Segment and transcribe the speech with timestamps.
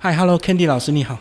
[0.00, 1.18] 嗨，Hello，Candy 老师，你好。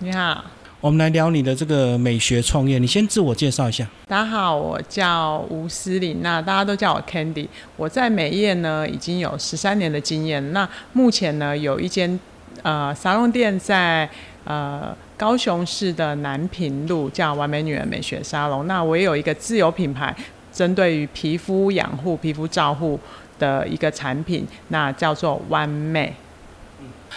[0.00, 0.44] 你好，
[0.82, 2.78] 我们来聊你的这个美学创业。
[2.78, 3.88] 你先自我介绍一下。
[4.06, 7.48] 大家好，我叫吴思玲，那大家都叫我 Candy。
[7.78, 10.52] 我在美业呢已经有十三年的经验。
[10.52, 12.20] 那目前呢有一间
[12.62, 14.06] 呃沙龙店在
[14.44, 18.66] 呃高雄市的南平路，叫完美女人美学沙龙。
[18.66, 20.14] 那我也有一个自有品牌，
[20.52, 23.00] 针对于皮肤养护、皮肤照护
[23.38, 26.14] 的一个产品，那叫做完美。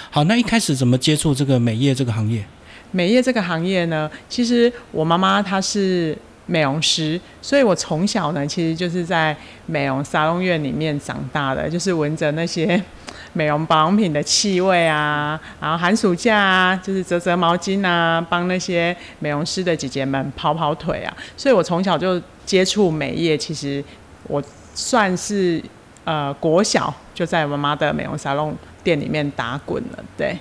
[0.09, 2.43] 好，那一开始怎么接触这个美业这个行业？
[2.91, 12.81] 美业这个行业呢，其实我妈妈她是美容师，所以我从小呢，其实就是在美容沙龙院里面长大的， 就是闻着那些
[13.33, 23.37] 美容保养品的气味啊，然后寒暑假啊，就是折折毛巾啊，帮那些美容师的姐姐们跑跑腿啊，所以我从小就接触美业。
[23.37, 23.83] 其实
[24.23, 24.41] 我
[24.73, 25.61] 算是
[26.05, 28.55] 呃国小就在妈妈的美容沙龙。
[28.87, 30.37] 店里面打滚了，对。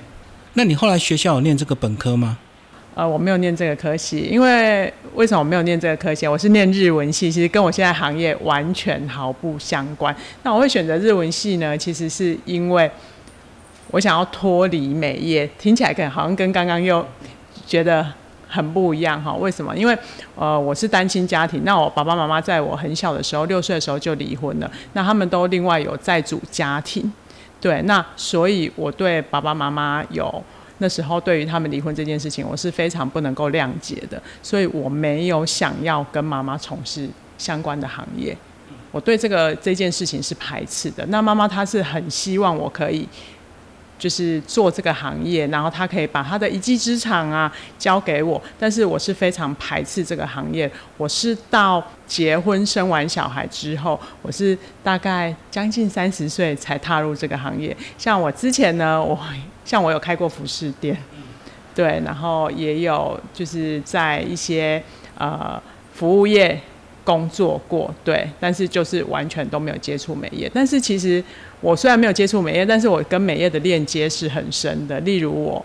[0.52, 2.38] 那你后来学校有念这个本科吗？
[2.94, 6.28] 呃，我没有念这个科系，因为为什么我没有念这个科系？
[6.28, 10.14] 我是念日文系，其实跟我现在行业完全毫不相关。
[10.44, 11.76] 那我会选择日文系呢？
[11.76, 12.88] 其实是因为
[13.90, 17.04] 我想要脱离美业，听起来可能好像跟刚刚又
[17.66, 18.06] 觉得
[18.46, 19.34] 很不一样哈。
[19.34, 19.76] 为什么？
[19.76, 19.98] 因为
[20.36, 27.12] 呃，我是单亲家庭，那我爸爸妈妈在我很小的时候，六岁的时候就离婚了，那他们都另外有在组家庭。
[27.60, 30.42] 对，那所以我对爸爸妈妈有
[30.78, 38.36] 那时候对于他们离婚这件事情，我是非常不能够谅解的，所以我没有想要跟妈妈从事相关的行业，
[38.92, 41.04] 我对这个这件事情是排斥的。
[41.06, 43.08] 那妈妈她是很希望我可以。
[43.98, 50.70] 就是做这个行业，然后他可以把他的一技之长啊交给我，但是我是非常排斥这个行业。
[50.96, 57.76] 我是到结婚生完小孩之后，我是大概将近三十岁才踏入这个行业。
[57.96, 59.18] 像我之前呢，我
[59.64, 60.96] 像我有开过服饰店，
[61.74, 64.82] 对，然后也有就是在一些
[65.18, 65.60] 呃
[65.94, 66.60] 服务业。
[67.06, 70.50] 工作过对，但是就是完全都没有接触美业。
[70.52, 71.22] 但是其实
[71.60, 74.98] 我虽然没有接触美业，但是我跟美业的链接是很深的。
[75.00, 75.64] 例如我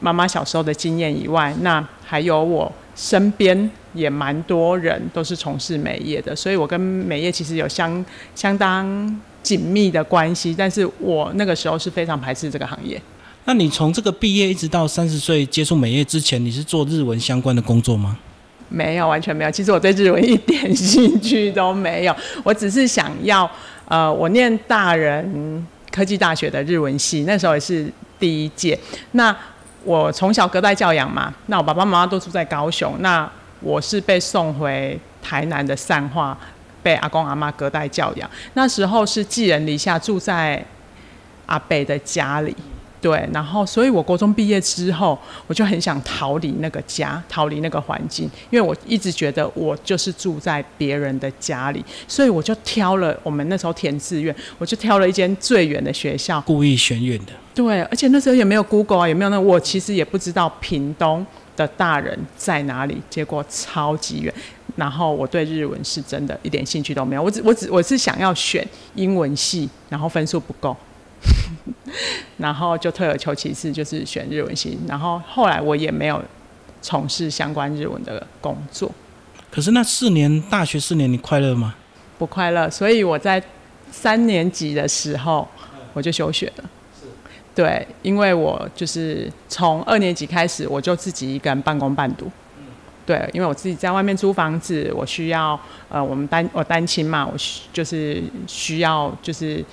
[0.00, 8.04] 妈妈小时候的经验以外，那还有我身边也蛮多人都是从事美业的，所以我跟美业其实有相
[8.34, 10.52] 相当紧密的关系。
[10.58, 13.00] 但是我那个时候是非常排斥这个行业。
[13.44, 18.18] 那你从这个毕业一直到三十岁接触美业之前，你是做日文相关的工作吗？
[18.68, 19.50] 没有，完全没有。
[19.50, 22.16] 其实我对日文一点兴趣都没有。
[22.42, 23.48] 我只是想要，
[23.86, 28.78] 呃，我念大人科技大学的日文系，那时候也是第一届。
[29.12, 29.34] 那
[29.84, 36.36] 我从小隔代教养嘛，那我爸爸妈妈都住在高雄，那我是被送回台南的善化，
[36.82, 38.28] 被阿公阿妈隔代教养。
[38.54, 40.64] 那时候是寄人篱下，住在
[41.46, 42.54] 阿北的家里。
[43.06, 57.32] 对，然后，所以我国中毕业之后，我就很想逃离那个家，逃离那个环境，因为我一直觉得我就是住在别人的家里，所以我就挑了我们那时候填志愿，我就挑了一间最远的学校，故意选远的。
[57.54, 61.24] 对，而且那时候也没有 Google 啊，也没有那，我其实也不知道屏东
[61.56, 64.34] 的大人在哪里，结果超级远。
[64.74, 68.66] 然后我对日文是真的一点兴趣都没有，我只我只我是想要选
[68.96, 70.76] 英文系，然后分数不够。
[72.38, 74.78] 然后就退而求其次，就是选日文系。
[74.86, 76.22] 然后后来我也没有
[76.82, 78.90] 从事相关日文的工作。
[79.50, 81.74] 可是那四年大学四年，你快乐吗？
[82.18, 82.68] 不快乐。
[82.68, 83.42] 所以我在
[83.90, 85.48] 三年级的时候
[85.94, 86.64] 我就休学了。
[87.54, 92.30] 对，因为我就是从二年级开始，我就自己一个人半工半读。
[93.06, 97.34] 对，因为我自己在外面租房子，我需要呃，我们单我单亲嘛，我
[97.72, 99.64] 就是需要就是。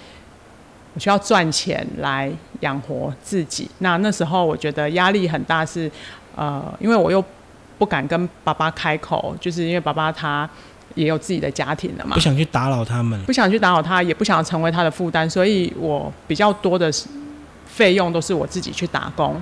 [0.93, 3.69] 我需要赚钱来养活自己。
[3.79, 5.89] 那那时候我觉得压力很大，是
[6.35, 7.23] 呃，因为我又
[7.79, 10.47] 不敢跟爸爸开口，就是因为爸爸他
[10.93, 16.91] 也有自己的家庭了嘛，不想去打扰他们，不想去打扰他，也不想成为他的负担，所以我比较多的
[17.65, 19.41] 费用都是我自己去打工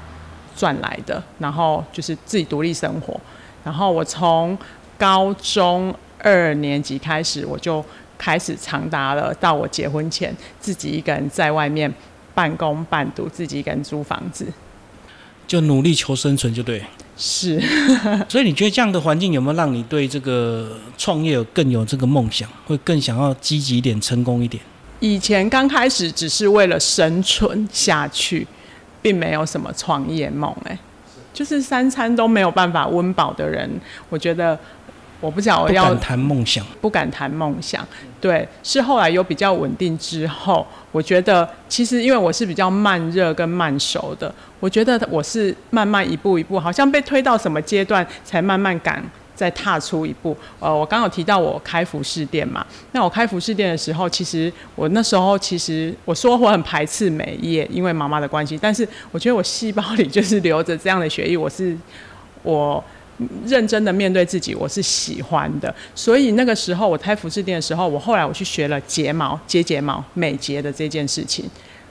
[0.55, 3.19] 赚来的，然后就是自己独立生活。
[3.63, 4.57] 然后我从
[4.97, 7.83] 高中二年级开始，我就。
[8.21, 11.91] 开始长达了到我结婚前，自己一个人在外面
[12.35, 14.45] 半工半读，自己一个人租房子，
[15.47, 16.83] 就努力求生存，就对。
[17.17, 17.59] 是，
[18.29, 24.61] 所以你觉得这样的环境有没有让你对这个创业有更有这个梦想，会更想要积极一点、成功一点？
[24.99, 28.45] 以前刚开始只是为了生存下去，
[29.01, 30.55] 并没有什么创业梦。
[30.65, 30.77] 哎，
[31.33, 33.67] 就是三餐都没有办法温饱的人，
[34.09, 34.57] 我觉得
[35.21, 36.65] 我不知道我不要敢谈梦想。
[36.81, 37.87] 不敢谈梦想。
[38.19, 49.01] 对，是后来有比较稳定之后，我觉得其实因为我是比较慢热跟慢熟的，我觉得我是慢慢一步一步，好像被推到什么阶段才慢慢敢。
[49.33, 61.75] 再踏出一步，呃，我刚刚有提到我开服饰店嘛，那我开服饰店的时候，其实我那时候其实我说我很排斥美业，因为妈妈的关系，但是我觉得我细胞里就是留着这样的血液，我是
[62.43, 62.83] 我
[63.45, 71.45] 认真的面对自己，我是喜欢的，所以那个时候我开服饰店的时候，我后来我去学了睫毛、接睫毛、美睫的这件事情。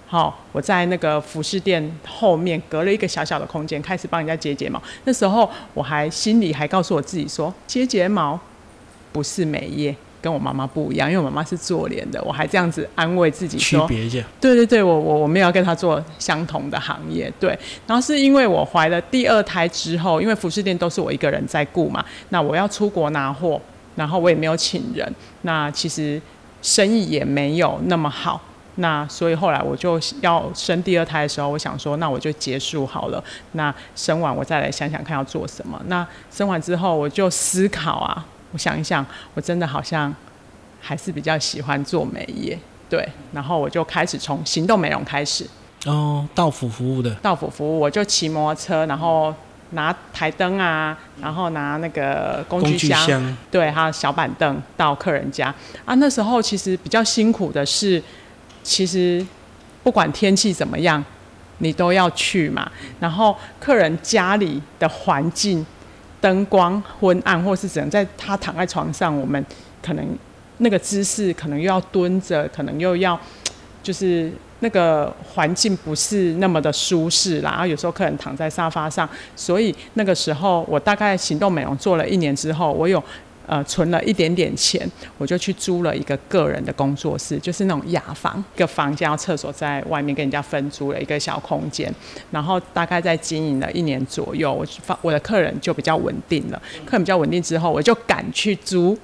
[0.07, 4.83] 好，我在那个服饰店后面隔了一个小小的空间，开始帮人家接睫毛。
[5.05, 8.39] 那时候我还心里还告诉我自己说，接睫毛
[9.13, 12.23] 不是美业，跟我妈妈不一样，因为我妈妈是做脸的。
[12.23, 14.23] 我还这样子安慰自己区说，别一下。
[14.41, 17.33] 对对对，我我我没有要跟她做相同的行业。
[17.41, 23.61] 对，然后是因为我怀了第二胎之后，因为服饰店都是我一个人在顾嘛，那我要出国拿货，
[23.97, 25.13] 然后我也没有请人，
[25.43, 26.21] 那其实
[26.63, 28.41] 生意也没有那么好。
[28.77, 33.23] 那所以后来我就要生第二胎的时候，我想说，那我就结束好了。
[33.53, 35.79] 那生完我再来想想看要做什么。
[35.87, 39.05] 那生完之后我就思考啊，我想一想，
[39.35, 40.15] 我真的好像
[40.81, 42.59] 还是比较喜欢做美业，
[42.89, 43.09] 对。
[43.33, 45.47] 然后我就开始从行动美容开始，
[45.87, 49.35] 哦，到府服务的，到府服务，我就骑摩托车，然后
[49.71, 55.55] 拿台灯啊，然后拿那个工具箱，箱对，还有小板凳到客人家
[55.85, 55.95] 啊。
[55.95, 58.03] 那时候其实比较辛苦的是。
[58.63, 59.27] 其实
[59.83, 61.03] 不管天气怎么样，
[61.59, 62.71] 你都要去嘛。
[63.01, 65.65] 然后客人家里的环境、
[66.21, 69.45] 灯光昏暗，或是只能在他躺在床上，我们
[69.83, 70.07] 可能
[70.59, 73.19] 那个姿势可能又要蹲着，可能又要
[73.83, 74.31] 就是
[74.61, 77.51] 那个环境不是那么的舒适啦。
[77.51, 83.03] 然后有时候客人躺在沙发上，所以那个时候我大概行动美容做了一年之后，我有。
[83.51, 84.89] 呃，存了一点点钱，
[85.19, 91.93] 我就去租了一个个人的工作室，就是那种雅房，一个房间，厕所在外面，跟人家分租了一个小空间。
[92.31, 96.63] 然后大概在经营了一年左右，我发我的客人就比较稳定了。
[96.85, 98.97] 客人比较稳定之后，我就敢去租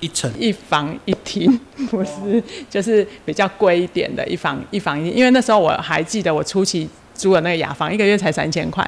[0.00, 1.56] 一层一房一厅，
[1.92, 5.14] 不是，就是比较贵一点的一房一房一厅。
[5.14, 8.84] 因为那时候我还记得，我初期租的那个雅房，一个月才三千块。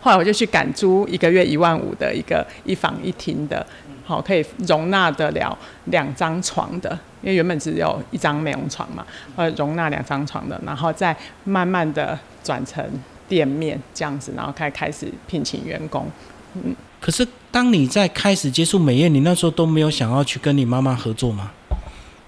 [0.00, 3.66] 后来我就去赶租一个月一万五的一个一房一厅的，
[4.04, 5.56] 好可以容纳得了
[5.86, 6.90] 两张床的，
[7.22, 9.06] 因为原本只有一张美容床嘛，
[9.36, 12.84] 呃，容纳两张床的，然后再慢慢的转成
[13.28, 16.06] 店面这样子，然后开开始聘请员工。
[16.54, 21.50] 嗯，可是当你在开始接触美业，你那时候都没有想要去跟你妈妈合作吗？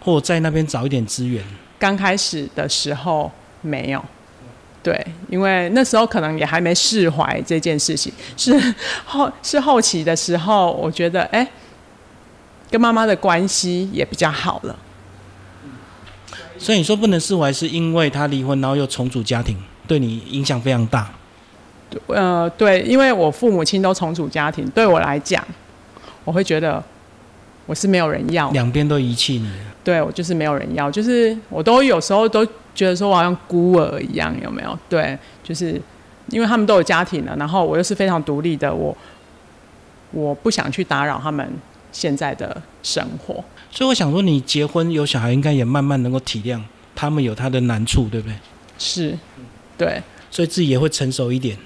[0.00, 1.42] 或在那边找一点资源？
[1.78, 3.30] 刚开始的时候
[3.62, 4.04] 没有。
[4.82, 8.58] 对，因为那时候可能也还没释怀这件事情，是
[9.04, 11.46] 后是后期的时候，我觉得哎，
[12.70, 14.74] 跟妈妈的关系也比较好了。
[16.56, 19.54] 所以你说不能释怀，是因为他离婚，然后又重组家庭，
[19.86, 21.10] 对你影响非常大。
[22.06, 25.46] 呃，对，因为我父母亲都重组家庭，对我来讲，
[26.24, 26.82] 我会觉得
[27.66, 29.52] 我是没有人要，两边都遗弃你。
[29.84, 32.46] 对我就是没有人要，就是我都有时候都。
[32.74, 34.78] 觉得说我好像孤儿一样，有没有？
[34.88, 35.80] 对，就是
[36.28, 38.96] 因为他们都有家庭了，然后我又是非常独立的，我
[40.12, 41.46] 我不想去打扰他们
[41.92, 43.42] 现在的生活。
[43.70, 46.60] 所以我想说，你结婚有小孩，应该也慢慢能够体谅
[46.94, 48.34] 他们有他的难处，对不对？
[48.78, 49.18] 是，
[49.76, 50.02] 对。
[50.30, 51.56] 所以自己也会成熟一点。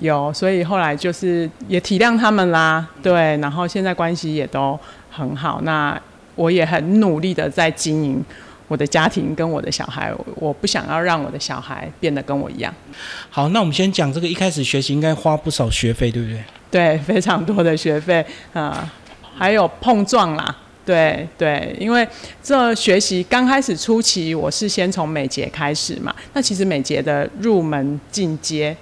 [0.00, 3.36] 有，所以后来就是也体谅他们啦，对。
[3.38, 4.78] 然后现在关系也都
[5.10, 6.00] 很好，那
[6.34, 8.24] 我也很努力的在经营。
[8.68, 12.74] 我的家庭跟我的小孩，我不想要让我的小孩变得跟我一样。
[13.30, 16.44] 好，那我们先讲这个，一开始学习应该花不少学费，对不对？
[16.68, 18.92] 对，非常多的学费啊，
[19.36, 20.54] 还有碰撞啦，
[20.84, 22.06] 对对，因为
[22.42, 28.76] 这学习刚开始初期，我是先从美睫开始嘛，那其实美睫的入门进阶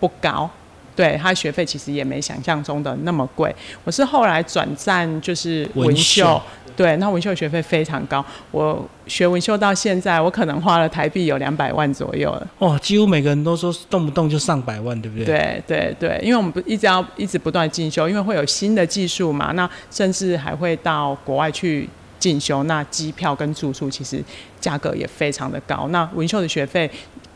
[0.00, 0.50] 不高，
[0.96, 3.54] 对他学费其实也没想象中的那么贵。
[3.84, 6.42] 我是后来转战就是文秀。
[6.74, 8.22] 对，那文秀学费非常高。
[8.50, 12.46] 我学文秀到现在，我可能花了台币有两百万左右了。
[12.58, 15.24] 哇，几乎每个人都说动不动就上百万，对不对？
[15.24, 19.52] 对对对，因为我们不一直要一直不断进修，因为会有新的技术嘛。
[19.52, 21.88] 那甚至还会到国外去
[22.18, 24.22] 进修，那机票跟住宿其实
[24.60, 25.88] 价格也非常的高。
[25.88, 26.90] 那文秀的学费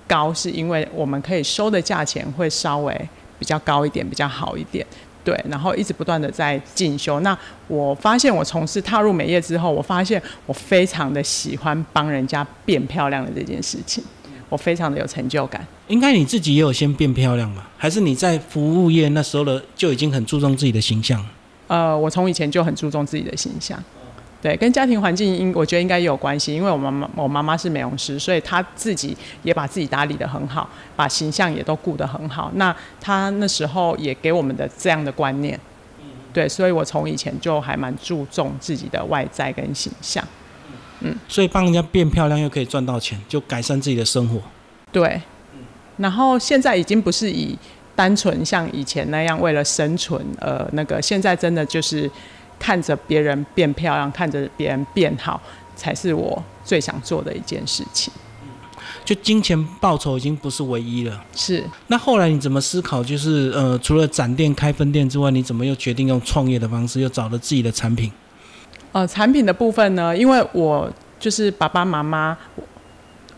[0.07, 3.09] 高，是因为我们可以收的价钱会稍微
[3.40, 4.87] 比较高一点，比较好一点。
[5.23, 7.20] 对，然后一直不断的在进修。
[7.20, 7.37] 那
[7.68, 14.02] 我发现，我从事踏入美业之后，我发现我非常的喜欢帮人家变漂亮的这件事情，
[14.49, 15.66] 我非常的有成就感。
[15.88, 17.68] 应该你自己也有先变漂亮吧？
[17.76, 21.23] 还是你在服务业那时候的就已经很注重自己的形象？
[21.66, 23.78] 呃，我从以前就很注重自己的形象。
[24.42, 30.66] 对，跟家庭环境应我觉得应该也有关系，因为我妈妈我妈妈是美容师，所以她自己也把自己打理得很好，
[30.97, 32.50] 把形象也都顾得很好。
[32.54, 35.61] 那她那时候也给我们的这样的观念，
[36.32, 40.26] 对，所以我从以前就还蛮注重自己的外在跟形象。
[41.00, 44.40] 嗯，所以帮人家变漂亮又可以赚到钱，就改善自己的生活。
[44.90, 45.20] 对，
[45.99, 47.59] 然后现在已经不是以
[47.94, 52.11] 单纯像以前那样为了生存，呃，那个现在真的就是。
[52.61, 55.40] 看着别人变漂亮，看着别人变好，
[55.75, 58.12] 才是我最想做的一件事情。
[59.05, 61.25] 就金钱报酬已经不是唯一了。
[61.35, 61.64] 是。
[61.87, 63.02] 那后来你怎么思考？
[63.02, 68.12] 就是呃，除了展店开分店之外，你怎么又决定用创业的方式，又找了自己的产品？
[68.93, 72.37] 呃，产品的部分呢，因为我就是爸爸妈妈，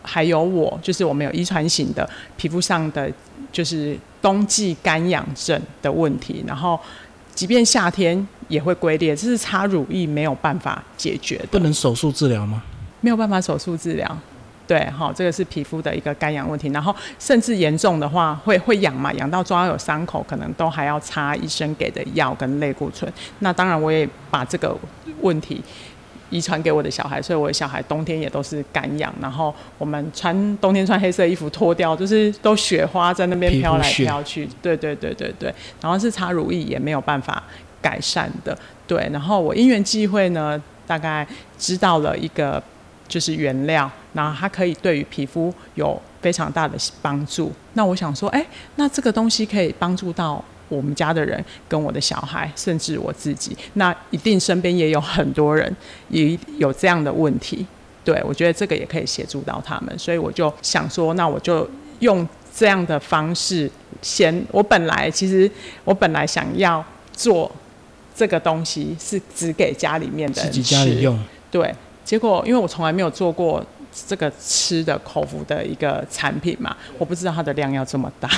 [0.01, 3.09] 还有我，就是我们有遗传型的皮肤上的
[3.51, 6.77] 就是冬季干痒症的问题，然后。
[7.35, 11.47] 即便夏天也会龟裂，这是擦乳液没有办法解决的。
[11.49, 12.61] 不能手术治疗吗？
[13.01, 14.17] 没有办法手术治疗。
[14.67, 16.69] 对，好，这个是皮肤的一个干痒问题。
[16.69, 23.11] 然后甚至严重的话，会会痒嘛，痒到抓有伤口，可能都还要擦医生给的药跟类固醇。
[23.39, 24.77] 那当然，我也把这个
[25.21, 25.63] 问题。
[26.29, 29.13] 遗传给我的小孩，所以我的小孩冬天也都是干痒。
[29.21, 34.49] 然后我们穿冬天穿黑色衣服脱掉，就是都雪花在那边飘来飘去。
[34.59, 35.53] 对对对对对。
[35.79, 37.43] 然后是擦乳液也没有办法
[37.83, 38.57] 改善的。
[38.87, 39.07] 对。
[39.11, 41.27] 然后我因缘际会呢，大概
[41.59, 42.63] 知道了一个
[43.07, 47.51] 就是原料，然后它可以对于皮肤有非常大的帮助。
[47.73, 48.43] 那我想说，哎，
[48.77, 50.43] 那这个东西可以帮助到。
[50.69, 55.75] 我们家的人跟我的小孩，甚至我自己，那一定身边也有很多人
[56.09, 57.63] 也有这样的问题。
[58.03, 63.69] 对我觉得这个也可以协助到他们，所以我就想说，那我就用这样的方式
[64.01, 64.43] 先。
[64.49, 65.51] 我本来其实
[65.83, 67.51] 我本来想要做
[68.15, 71.19] 这个东西是只给家里面的自己家里用。
[71.51, 71.73] 对，
[72.05, 73.65] 结果因为我从来没有做过
[74.07, 78.29] 这个吃的口服的一个产品嘛，我不知道它的量要这么大。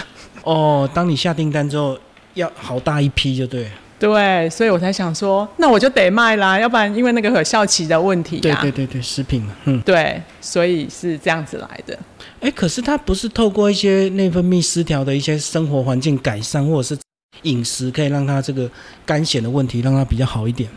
[0.43, 1.97] 哦，当你下订单之后。
[2.35, 3.65] 要好大一批就对，
[3.97, 8.41] 对，所以我才想说，那我就得卖啦，要不然因为那个有效期的问题。
[8.41, 11.97] 对对对对，食品嘛，嗯，对，所以是这样子来的。
[12.41, 16.97] 哎，可是它不是透过一些内分泌失调的一些生活环境改善，或者是
[17.43, 18.69] 饮食，可以让它这个
[19.05, 20.69] 肝癣的问题让它比较好一点。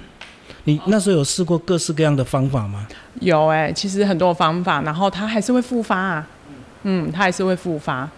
[0.65, 2.87] 你那时候有试过各式各样的方法吗？
[3.21, 6.27] 有哎，其实很多方法，然后它还是会复发啊。
[6.83, 8.09] 嗯，它还是会复发。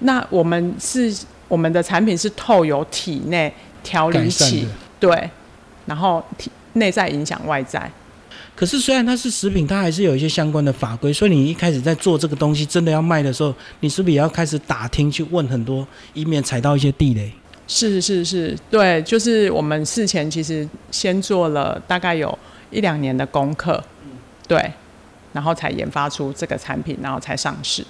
[0.00, 1.16] 那我们是。
[1.48, 3.50] 我们的产品是透由体内
[3.82, 4.68] 调理起，
[5.00, 5.30] 对，
[5.86, 7.90] 然后体内在影响外在。
[8.54, 11.10] 可是虽然它是食品，它还是有一些相关的法规。
[11.10, 17.32] 所以你一开始在做这个东西，真的要卖的时候，你是不是也要开始打听去问很多，以免踩到一些地雷？
[17.68, 22.36] 是是是，对，就是我们事前其实先做了大概有
[22.70, 23.84] 一两年的功课，
[24.48, 24.72] 对。
[25.34, 27.84] 然后才研发出这个产品，然后才上市。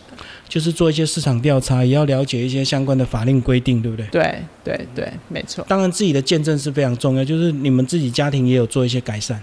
[0.48, 4.06] 就是做一些市场调查，也要了解一些相关的法令规定，对不对？
[4.10, 5.64] 对对对，没错。
[5.68, 7.24] 当然，自己的见证是非常重要。
[7.24, 9.40] 就是你们自己家庭也有做一些改善。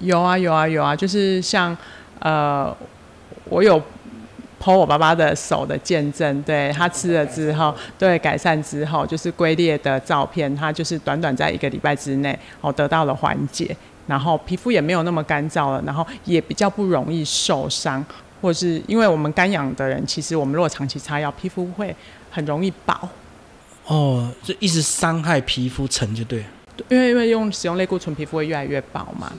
[0.00, 1.74] 有啊有啊有啊，就是像
[2.18, 2.76] 呃，
[3.44, 3.80] 我有
[4.62, 13.76] 剖我爸爸的手的见证，对他吃了之后，对改善之后，就是龟裂的照片，他就是短短在一个礼拜之内，哦，得到了缓解。
[14.06, 18.04] 然后皮肤也没有那么干燥了，然后也比较不容易受伤，
[18.40, 21.94] 或是因为我们干痒的人，其实我们如果长期擦药，皮肤会
[22.30, 22.96] 很容易薄。
[23.86, 26.44] 哦，就一直伤害皮肤层就对。
[26.88, 29.32] 因为因为用使用类固醇，皮肤会越来越薄嘛。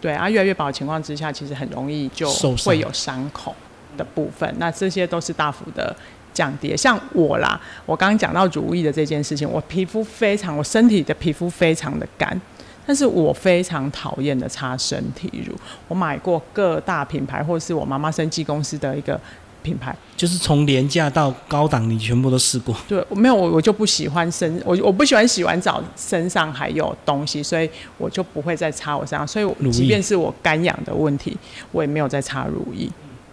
[0.00, 2.30] 对啊，越来越薄的情况之下，其实很容易就
[2.64, 3.54] 会有伤口
[3.96, 4.52] 的部分。
[4.58, 5.94] 那这些都是大幅的
[6.32, 6.76] 降低。
[6.76, 12.40] 像我啦，我刚刚讲到如意的这件事情，我皮肤非常，我身体的皮肤非常的干。
[12.86, 15.54] 但是我非常讨厌的擦身体乳，
[15.86, 19.20] 我买过各大品牌，或者是我妈妈生技公司的一个
[19.62, 22.74] 品牌，就是从廉价到高档，你全部都试过。
[22.88, 29.28] 对，我没有，我我就不喜欢身，我我不喜欢洗完澡身上还有东西，所以我就不会再擦我身上。
[29.28, 31.36] 所以，即便是我干痒的问题，
[31.70, 32.88] 我也没有再擦乳液。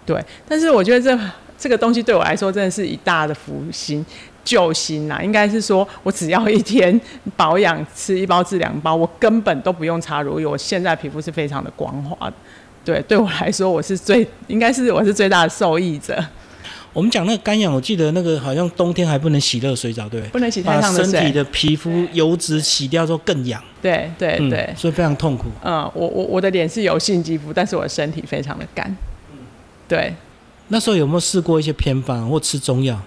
[0.07, 1.19] 对，但是我觉得这
[1.59, 4.03] 这个东西对我来说真的是一大的福星。
[4.47, 6.97] 救星呐，应该是说，我只要一天
[7.35, 10.45] 保养，吃一包治两包，我根本都不用擦乳液。
[10.45, 12.31] 我现在皮肤是非常的光滑，
[12.85, 16.17] 对，对我来说，我是最应该是我是最大的受益者。
[16.93, 23.61] 我们讲那个干痒，我记得那个好像冬天还不能洗热水澡，对不能洗太烫的水，身体的皮肤油脂洗掉之后更痒。
[23.81, 25.47] 对对对，所以非常痛苦。
[25.61, 28.95] 嗯，我我我的脸是油性肌肤，但是我的身体非常的干。
[29.87, 30.13] 对，
[30.67, 32.99] 那时候有没有试过一些偏方或吃中药？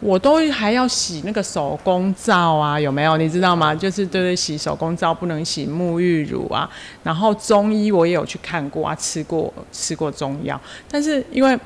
[0.00, 3.18] 我都还要洗那个手工皂啊，有没有？
[3.18, 3.74] 你知道吗？
[3.74, 6.68] 就是对对，洗手工皂不能洗沐浴乳啊。
[7.02, 10.58] 然后中医我也有去看过啊，吃过吃过中药，
[10.90, 11.58] 但是因为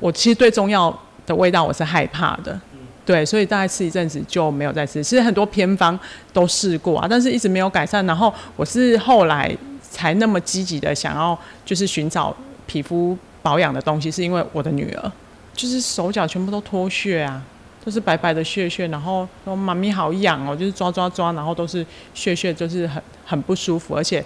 [0.00, 2.60] 我其实对中药的味道我是害怕的，
[3.06, 5.02] 对，所以大概吃一阵子就没有再吃。
[5.02, 5.96] 其实很多偏方
[6.32, 8.04] 都试过啊，但是一直没有改善。
[8.06, 12.34] 然后我是后来才那么积极的想要就是寻找
[12.68, 15.12] 皮肤保养的东西，是因为我的女儿。
[15.54, 17.42] 就是手脚全部都脱屑啊，
[17.84, 21.84] 都是白白的屑屑，然后说妈咪好痒哦，就是抓抓抓，然后都是
[22.14, 23.96] 屑屑，就是很很不舒服。
[23.96, 24.24] 而且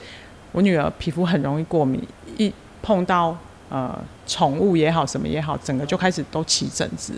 [0.51, 2.07] 我女儿皮肤很容易过敏，
[2.37, 3.35] 一碰到
[3.71, 7.15] 呃宠物也好，什么也好，整个就开始都起疹子，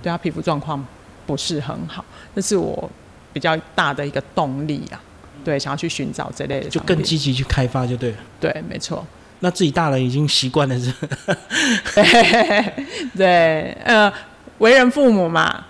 [0.00, 0.86] 对她皮肤状况
[1.26, 2.04] 不是很好。
[2.36, 2.88] 这是我
[3.32, 5.02] 比较大的一个动力啊，
[5.42, 8.18] 对，想要去寻找这类的，就更积极去开发就对了。
[8.38, 9.04] 对，没错。
[9.44, 10.92] 那自己大人已经习惯了是？
[13.16, 14.10] 对，呃，
[14.58, 15.64] 为人父母嘛，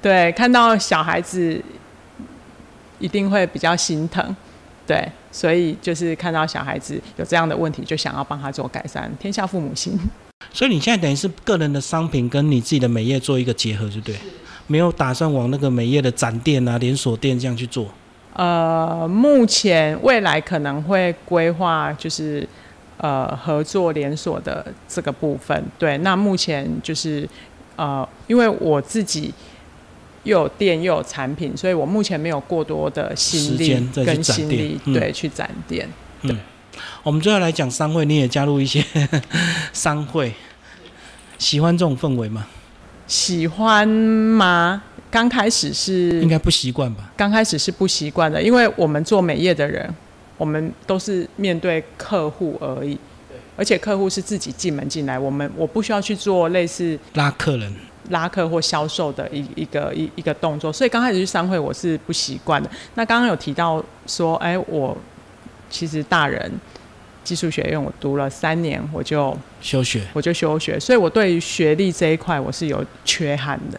[0.00, 1.62] 对，看到小孩子
[2.98, 4.34] 一定会比较心疼，
[4.86, 9.12] 对，所以就是看到小孩子有这样的问题，就想要帮他做改善。
[9.20, 9.98] 天下父母心。
[10.50, 14.16] 所以你现在等于是个人的商品跟你自己的美业做一个结合，就对，
[14.66, 17.86] 没有打算往那个美业的展店啊、连锁店这样去做。
[18.32, 22.48] 呃，目前未来可能会规划就是。
[22.98, 27.28] 呃，合作连锁的这个部分，对，那目前就是
[27.76, 29.32] 呃，因为我自己
[30.24, 35.88] 又有店又有产品，所以我目前没有过多的心力跟心力对去展店。
[36.22, 36.34] 对，
[37.04, 38.84] 我们最后来讲商会，你也加入一些
[39.72, 40.34] 商会，
[41.38, 42.48] 喜欢这种氛围吗？
[43.06, 44.82] 喜欢吗？
[45.08, 47.12] 刚开始是应该不习惯吧？
[47.16, 49.88] 刚开始是不习惯的，因为我们做美业的人。
[50.38, 52.98] 我们都是面对客户而已，
[53.56, 57.74] 而且客户是自己进门进来，我们我不需要去做类似拉客人、
[58.10, 62.70] 拉客或销售的一一个一一个动作，所以刚开始去商会我是不习惯的。
[62.94, 64.96] 那刚刚有提到说，哎，我
[65.68, 66.50] 其实大人
[67.24, 73.78] 技术学院我读了三年，我就休学，我就休学，所以我对于学历这一块我是有缺憾的。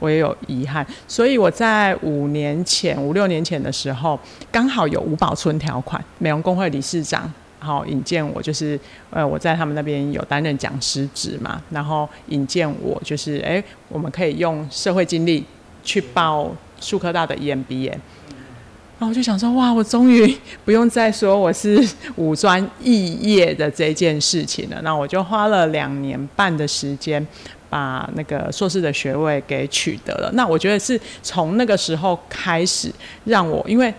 [0.00, 4.18] 我也有遗憾，所以我在五年前、五六年前的时候，
[4.50, 15.44] 刚好有五保村条款，美容工会理事长，然后引荐我，就是呃，我在他们那边有担任讲师职嘛，然后引荐我，就是哎，我们可以用社会经历
[15.84, 20.34] 去报数科大的 EMBA，然后我就想说，哇，我终于
[20.64, 21.86] 不用再说我是
[22.16, 27.26] 五专肄业的这件事情了，那我就花了两年半的时间。
[27.70, 32.92] 把那个硕士的学位给取得了，那我觉得是从那个时候开始，
[33.24, 33.94] 让我因为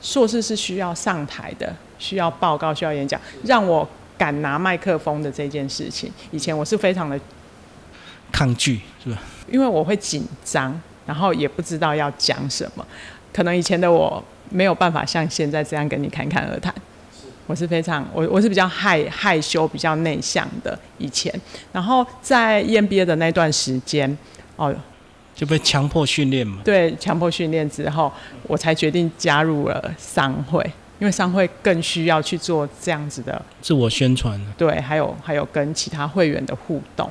[0.00, 7.18] 硕士是需要上台的，需要报告，需要演讲，让我敢拿麦克风的这件事情，以前我是非常的
[8.30, 9.20] 抗拒，是吧？
[9.50, 12.86] 因为我会紧张，然后也不知道要讲什么，
[13.32, 16.72] 可能以前的我没有办法像现在这样跟你侃侃而谈。
[17.46, 21.32] 我是非常我我是比较害害羞、比较内向的以前，
[21.72, 24.16] 然后在 EMBA 的那段时间，
[24.56, 24.74] 哦，
[25.34, 26.60] 就被强迫训练嘛。
[26.64, 28.12] 对，强迫训练之后，
[28.44, 30.62] 我才决定加入了商会，
[30.98, 34.40] 因为商会更需要去做这样子的自我宣传。
[34.56, 37.10] 对，还有还有跟其他会员的互动。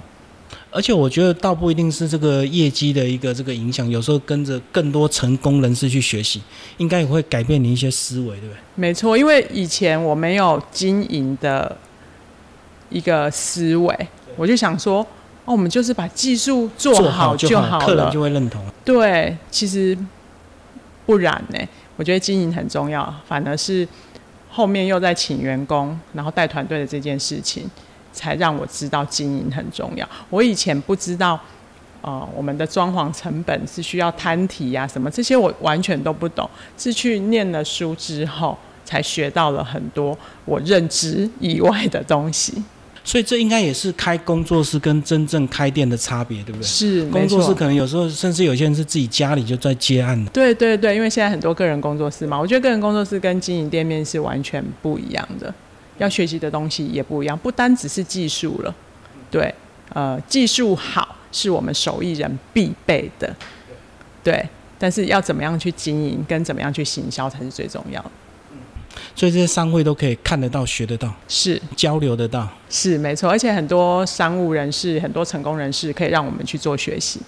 [0.72, 6.42] 而且我觉得倒不一定是这个业绩的一个这个影响，有时候跟着更多成功人士去学习，
[6.78, 8.58] 应该也会改变你一些思维，对不对？
[8.76, 11.76] 没错，因为以前我没有经营的
[12.90, 15.02] 一个思维，我就想说，
[15.46, 18.64] 哦，我们就是把技术做好就好了，客人就会认同。
[18.86, 19.98] 对，其实
[21.06, 21.60] 不然呢。
[21.98, 23.86] 我觉得经营很重要，反而是
[24.50, 27.70] 后面又在请员工，然后带团队的这件事情。
[28.20, 30.06] 才让我知道经营很重要。
[30.30, 31.40] 我以前不知道，
[32.02, 36.50] 呃，我们的装潢成本是需要摊体呀，什么这些我完全都不懂。
[36.78, 42.62] 是去念了书之后，才学到了很多我认知以外的东西。
[43.06, 46.68] 所以这应该也是开工作室跟真正开店的差别，对不对？
[46.68, 50.30] 是，工作室可能有时候甚至有些人是自己家里就在接案的。
[50.32, 55.52] 对对对，因为现在很多个人工作室嘛，我觉得个人工作室跟经营店面是完全不一样的。
[56.00, 58.76] 要学习的东西也不一样，不单只是技术了，
[59.30, 59.54] 对，
[59.94, 63.34] 呃，技术好是我们手艺人必备的，
[64.24, 64.44] 对，
[64.80, 68.10] 但是要怎么样去经营跟怎么样去行销才是最重要的。
[69.16, 77.20] 所以这些商会都可以看得到、学得到，是交流得到，是没错，而且很多商务人士、很多成功人士可以让我们去做学习。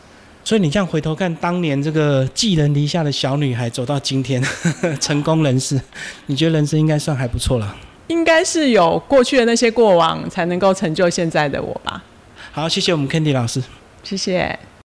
[0.44, 4.44] 所以你这样回头看，当年这个寄人篱下的小女孩走到今天，
[5.00, 5.80] 成功人士，
[6.26, 7.76] 你觉得人生应该算还不错了？
[8.12, 12.04] 应该是有过去的那些过往，才能够成就现在的我吧。
[12.52, 13.64] 好，谢谢我们 Candy 老师，
[14.04, 14.60] 谢谢。